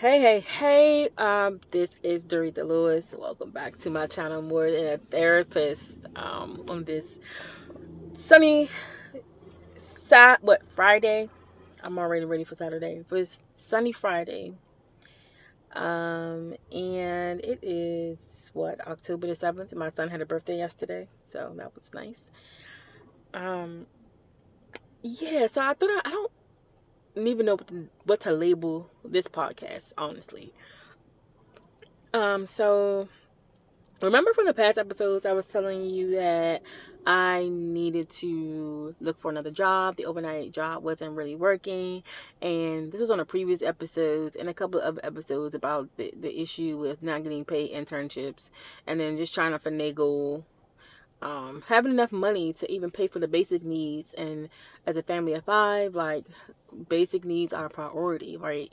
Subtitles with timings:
[0.00, 3.16] Hey, hey, hey, um, this is Doretha Lewis.
[3.18, 6.06] Welcome back to my channel, More Than a Therapist.
[6.14, 7.18] Um, on this
[8.12, 8.70] sunny,
[9.74, 11.28] sat what Friday?
[11.82, 13.02] I'm already ready for Saturday.
[13.08, 13.24] For
[13.56, 14.54] sunny Friday.
[15.72, 19.74] Um, and it is what October the seventh.
[19.74, 22.30] My son had a birthday yesterday, so that was nice.
[23.34, 23.86] Um,
[25.02, 26.32] yeah, so I thought I, I don't
[27.26, 30.52] even know what to, what to label this podcast, honestly.
[32.14, 33.08] Um, so
[34.02, 36.62] remember from the past episodes, I was telling you that
[37.06, 39.96] I needed to look for another job.
[39.96, 42.02] The overnight job wasn't really working,
[42.42, 46.40] and this was on a previous episodes and a couple of episodes about the, the
[46.40, 48.50] issue with not getting paid internships,
[48.86, 50.44] and then just trying to finagle
[51.22, 54.12] um, having enough money to even pay for the basic needs.
[54.14, 54.48] And
[54.86, 56.24] as a family of five, like
[56.88, 58.72] basic needs are a priority, right?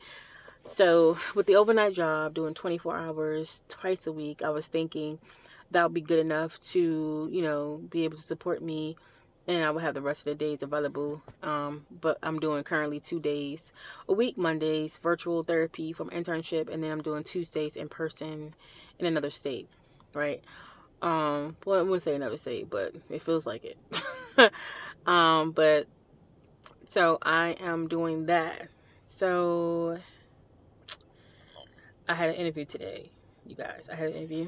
[0.67, 5.19] So with the overnight job, doing 24 hours twice a week, I was thinking
[5.71, 8.95] that would be good enough to, you know, be able to support me
[9.47, 11.21] and I would have the rest of the days available.
[11.43, 13.71] Um, but I'm doing currently two days
[14.07, 18.55] a week, Mondays, virtual therapy from internship, and then I'm doing Tuesdays in person
[18.97, 19.69] in another state,
[20.13, 20.43] right?
[21.01, 23.77] Um, well, I wouldn't say never say, but it feels like it.
[25.05, 25.87] um, but
[26.87, 28.69] so I am doing that.
[29.07, 29.99] So
[32.07, 33.11] I had an interview today,
[33.45, 33.87] you guys.
[33.91, 34.47] I had an interview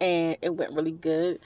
[0.00, 1.40] and it went really good.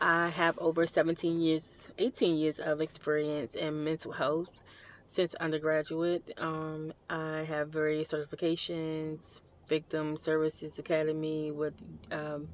[0.00, 4.60] I have over 17 years, 18 years of experience in mental health
[5.06, 6.32] since undergraduate.
[6.38, 11.74] Um, I have various certifications, Victim Services Academy with
[12.10, 12.48] um,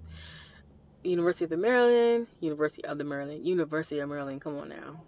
[1.02, 4.40] University of the Maryland, University of the Maryland, University of Maryland.
[4.40, 5.00] Come on now,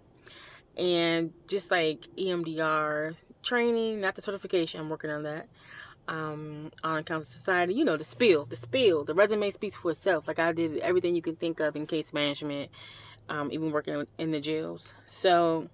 [0.77, 4.79] and just like EMDR training, not the certification.
[4.79, 5.47] I'm working on that.
[6.05, 10.27] Um, on Council Society, you know the spill, the spill, the resume speaks for itself.
[10.27, 12.71] Like I did everything you can think of in case management,
[13.29, 14.93] um, even working in the jails.
[15.07, 15.69] So,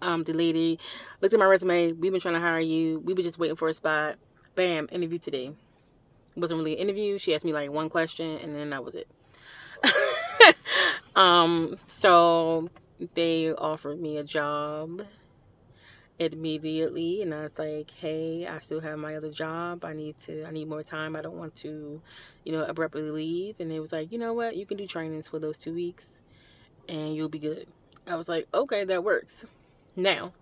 [0.00, 0.78] um, the lady
[1.20, 1.92] looked at my resume.
[1.92, 3.00] We've been trying to hire you.
[3.00, 4.16] We were just waiting for a spot.
[4.54, 5.52] Bam, interview today.
[6.36, 7.18] Wasn't really an interview.
[7.18, 9.08] She asked me like one question, and then that was it.
[11.16, 12.70] um, so
[13.14, 15.02] they offered me a job
[16.18, 19.84] immediately and I was like, "Hey, I still have my other job.
[19.84, 21.16] I need to I need more time.
[21.16, 22.00] I don't want to,
[22.44, 24.56] you know, abruptly leave." And it was like, "You know what?
[24.56, 26.20] You can do trainings for those 2 weeks
[26.88, 27.66] and you'll be good."
[28.06, 29.46] I was like, "Okay, that works."
[29.96, 30.32] Now,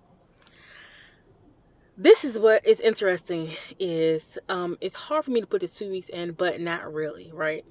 [2.00, 5.90] this is what is interesting is um it's hard for me to put this 2
[5.90, 7.64] weeks in, but not really, right?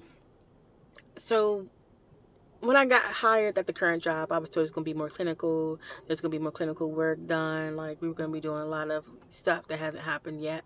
[1.16, 1.66] So
[2.60, 4.96] when I got hired at the current job, I was told it's going to be
[4.96, 5.80] more clinical.
[6.06, 7.74] There's going to be more clinical work done.
[7.74, 10.62] Like we were going to be doing a lot of stuff that hasn't happened yet.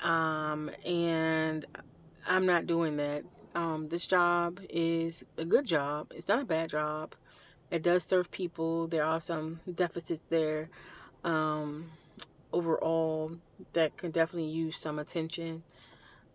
[0.00, 1.64] Um, and
[2.26, 3.22] I'm not doing that.
[3.54, 6.12] Um, this job is a good job.
[6.14, 7.14] It's not a bad job.
[7.70, 8.88] It does serve people.
[8.88, 10.68] There are some deficits there.
[11.22, 11.92] Um,
[12.56, 13.32] overall,
[13.74, 15.62] that can definitely use some attention.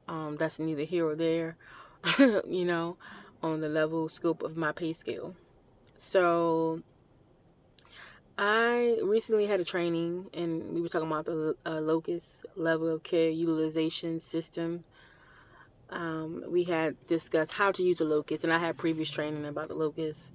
[0.08, 1.58] Um, that's neither here or there,
[2.20, 2.98] you know
[3.44, 5.36] on the level scope of my pay scale.
[5.98, 6.82] So
[8.38, 13.04] I recently had a training and we were talking about the uh, locus level of
[13.04, 14.84] care utilization system.
[15.90, 19.68] Um, we had discussed how to use a locus and I had previous training about
[19.68, 20.32] the locus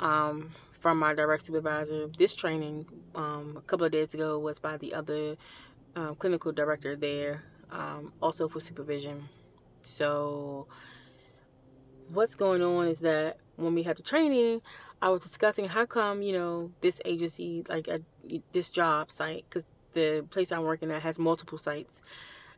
[0.00, 2.08] um, from my direct supervisor.
[2.18, 5.36] This training um, a couple of days ago was by the other
[5.96, 9.28] uh, clinical director there, um, also for supervision.
[9.82, 10.66] So
[12.08, 14.62] what's going on is that when we had the training,
[15.00, 17.88] I was discussing how come you know this agency like
[18.52, 22.00] this job site because the place I'm working at has multiple sites,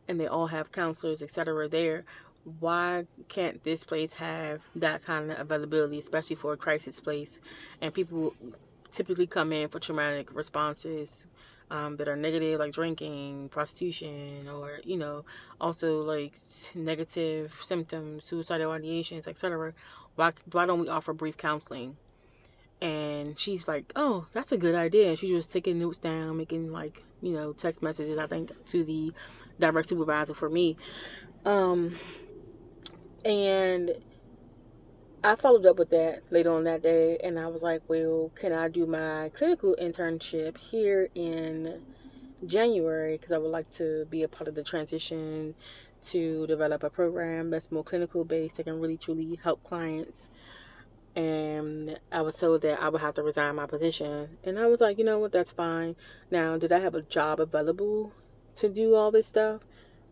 [0.08, 1.68] and they all have counselors etc.
[1.68, 2.04] There,
[2.44, 7.40] why can't this place have that kind of availability, especially for a crisis place,
[7.80, 8.34] and people
[8.90, 11.26] typically come in for traumatic responses
[11.70, 15.24] um, that are negative, like drinking, prostitution, or you know,
[15.60, 16.34] also like
[16.74, 19.72] negative symptoms, suicidal ideations, etc.
[20.16, 21.96] Why why don't we offer brief counseling?
[22.82, 26.72] And she's like, "Oh, that's a good idea." And she's just taking notes down, making
[26.72, 28.18] like you know text messages.
[28.18, 29.12] I think to the
[29.60, 30.76] direct supervisor for me,
[31.44, 31.96] um,
[33.24, 33.92] and
[35.22, 38.52] I followed up with that later on that day, and I was like, well, can
[38.52, 41.82] I do my clinical internship here in
[42.46, 43.18] January?
[43.18, 45.54] Because I would like to be a part of the transition
[46.06, 50.30] to develop a program that's more clinical based that can really truly help clients.
[51.14, 54.38] And I was told that I would have to resign my position.
[54.42, 55.96] And I was like, you know what, that's fine.
[56.30, 58.14] Now, did I have a job available
[58.56, 59.60] to do all this stuff?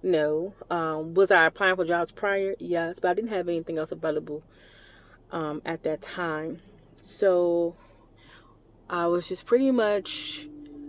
[0.03, 0.55] No.
[0.71, 2.55] Um, was I applying for jobs prior?
[2.59, 4.43] Yes, but I didn't have anything else available
[5.33, 6.61] um, at that time.
[7.03, 7.75] So
[8.89, 10.47] I was just pretty much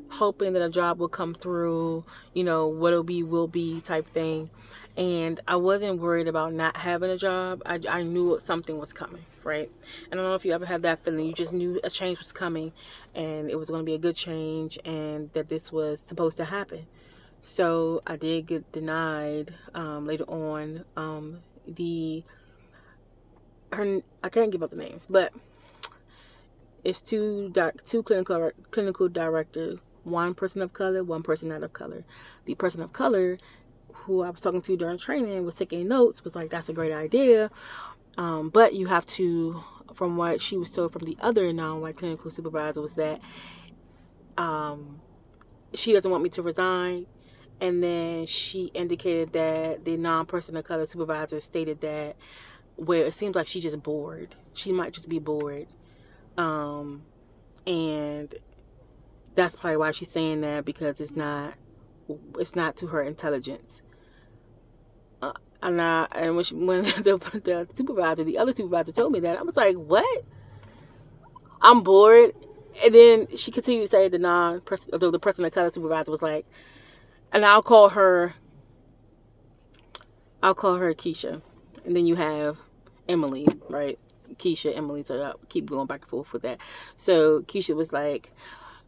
[0.09, 2.03] hoping that a job would come through,
[2.33, 4.49] you know, what'll be, will be type thing.
[4.97, 7.61] And I wasn't worried about not having a job.
[7.65, 9.71] I, I knew something was coming, right?
[10.11, 11.25] I don't know if you ever had that feeling.
[11.25, 12.73] You just knew a change was coming
[13.15, 16.45] and it was going to be a good change and that this was supposed to
[16.45, 16.85] happen.
[17.41, 20.85] So I did get denied um, later on.
[20.95, 22.23] Um, the
[23.71, 25.33] her I can't give up the names, but
[26.83, 31.73] it's two doc, two clinical clinical directors, one person of color, one person not of
[31.73, 32.03] color.
[32.45, 33.37] The person of color
[33.93, 36.93] who I was talking to during training was taking notes was like, "That's a great
[36.93, 37.51] idea."
[38.17, 39.63] Um, but you have to,
[39.93, 43.21] from what she was told from the other non-white clinical supervisor, was that
[44.37, 44.99] um,
[45.73, 47.05] she doesn't want me to resign
[47.61, 52.15] and then she indicated that the non-person of color supervisor stated that
[52.75, 54.35] where it seems like she's just bored.
[54.53, 55.67] She might just be bored.
[56.37, 57.03] Um
[57.67, 58.33] and
[59.35, 61.55] that's probably why she's saying that because it's not
[62.39, 63.81] it's not to her intelligence.
[65.21, 69.19] Uh, and I, and when she, when the, the supervisor the other supervisor told me
[69.19, 70.23] that I was like what?
[71.61, 72.31] I'm bored.
[72.83, 76.11] And then she continued to say the non person the, the person of color supervisor
[76.11, 76.45] was like
[77.31, 78.35] and I'll call her
[80.41, 81.41] I'll call her Keisha.
[81.85, 82.57] And then you have
[83.07, 83.99] Emily, right?
[84.35, 86.59] Keisha, Emily, so I'll keep going back and forth with that.
[86.95, 88.31] So Keisha was like,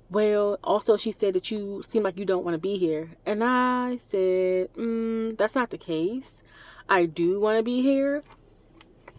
[0.10, 3.12] Well, also she said that you seem like you don't want to be here.
[3.26, 6.44] And I said, mm, that's not the case.
[6.88, 8.22] I do want to be here.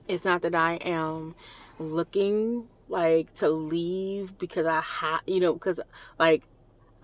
[0.09, 1.35] It's not that I am
[1.79, 5.81] looking like to leave because I ha- you know, because
[6.19, 6.45] like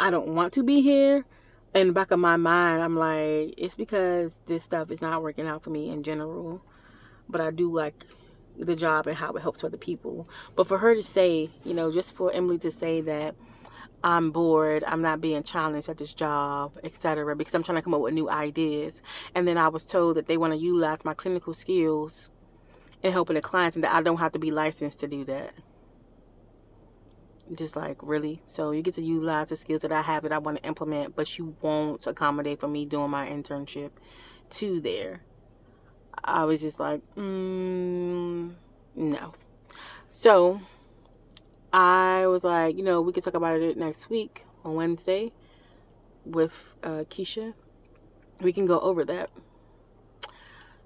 [0.01, 1.25] I don't want to be here
[1.75, 5.47] in the back of my mind, I'm like, it's because this stuff is not working
[5.47, 6.63] out for me in general.
[7.29, 8.05] But I do like
[8.57, 10.29] the job and how it helps other people.
[10.57, 13.35] But for her to say, you know, just for Emily to say that
[14.03, 17.95] I'm bored, I'm not being challenged at this job, etc., because I'm trying to come
[17.95, 19.03] up with new ideas.
[19.35, 22.31] And then I was told that they want to utilize my clinical skills
[23.03, 25.53] in helping the clients and that I don't have to be licensed to do that
[27.55, 28.43] just like really.
[28.49, 31.17] So you get to utilize the skills that i have that i want to implement
[31.17, 33.91] but you won't accommodate for me doing my internship
[34.51, 35.23] to there.
[36.25, 38.55] I was just like mm,
[38.95, 39.35] no.
[40.11, 40.61] So
[41.71, 45.31] i was like you know we could talk about it next week on wednesday
[46.25, 47.55] with uh, keisha.
[48.41, 49.31] We can go over that.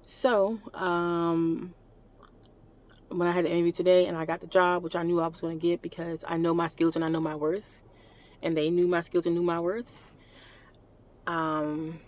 [0.01, 1.73] So um
[3.17, 5.27] when I had the interview today and I got the job, which I knew I
[5.27, 7.79] was going to get because I know my skills and I know my worth,
[8.41, 9.91] and they knew my skills and knew my worth.
[11.27, 11.99] Um,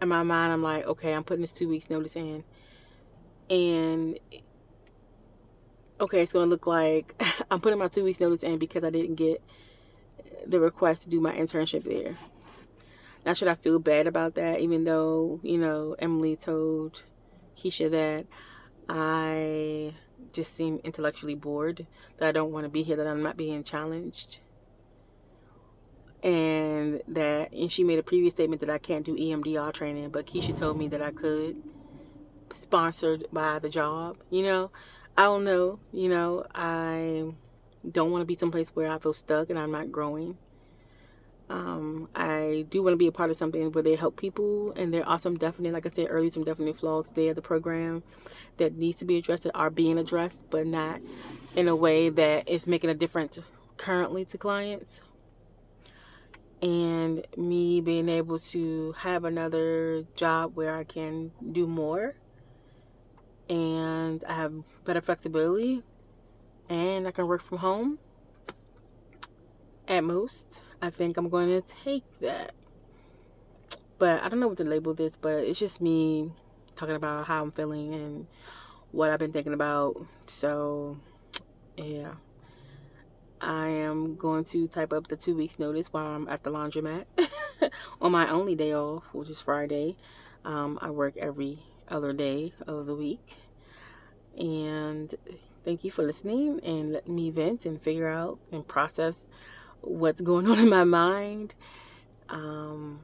[0.00, 2.44] in my mind, I'm like, okay, I'm putting this two weeks notice in,
[3.50, 4.18] and
[6.00, 7.14] okay, it's going to look like
[7.50, 9.42] I'm putting my two weeks notice in because I didn't get
[10.46, 12.14] the request to do my internship there.
[13.24, 17.02] Now, should I feel bad about that, even though you know Emily told
[17.56, 18.26] Keisha that
[18.88, 19.94] I
[20.32, 21.86] just seem intellectually bored,
[22.18, 24.40] that I don't want to be here, that I'm not being challenged.
[26.22, 30.26] And that, and she made a previous statement that I can't do EMDR training, but
[30.26, 31.62] Keisha told me that I could,
[32.50, 34.18] sponsored by the job.
[34.30, 34.70] You know,
[35.16, 35.78] I don't know.
[35.92, 37.32] You know, I
[37.90, 40.38] don't want to be someplace where I feel stuck and I'm not growing.
[41.48, 44.92] Um, I do want to be a part of something where they help people, and
[44.92, 47.34] there are some definite, like I said earlier, some definite flaws there.
[47.34, 48.02] The program
[48.56, 51.00] that needs to be addressed that are being addressed, but not
[51.54, 53.38] in a way that is making a difference
[53.76, 55.02] currently to clients.
[56.62, 62.16] And me being able to have another job where I can do more,
[63.48, 64.52] and I have
[64.84, 65.84] better flexibility,
[66.68, 67.98] and I can work from home
[69.86, 72.52] at most I think I'm going to take that.
[73.98, 76.30] But I don't know what to label this, but it's just me
[76.74, 78.26] talking about how I'm feeling and
[78.92, 80.06] what I've been thinking about.
[80.26, 80.98] So,
[81.76, 82.14] yeah.
[83.40, 87.04] I am going to type up the two weeks notice while I'm at the laundromat
[88.00, 89.96] on my only day off, which is Friday.
[90.44, 93.36] Um, I work every other day of the week.
[94.38, 95.14] And
[95.64, 99.28] thank you for listening and letting me vent and figure out and process
[99.86, 101.54] what's going on in my mind.
[102.28, 103.00] Um,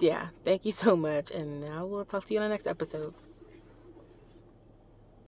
[0.00, 3.14] yeah, thank you so much, and I will talk to you on the next episode.